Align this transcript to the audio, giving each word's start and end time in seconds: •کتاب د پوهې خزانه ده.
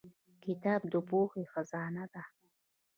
•کتاب 0.43 0.81
د 0.91 0.95
پوهې 1.09 1.43
خزانه 1.51 2.05
ده. 2.13 2.23